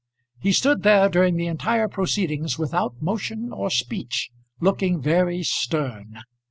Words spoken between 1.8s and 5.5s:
proceedings without motion or speech, looking very